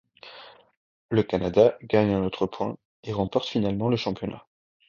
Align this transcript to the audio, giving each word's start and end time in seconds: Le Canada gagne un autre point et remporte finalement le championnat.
Le 1.11 1.21
Canada 1.21 1.77
gagne 1.83 2.11
un 2.13 2.23
autre 2.23 2.47
point 2.47 2.75
et 3.03 3.13
remporte 3.13 3.47
finalement 3.47 3.87
le 3.87 3.97
championnat. 3.97 4.47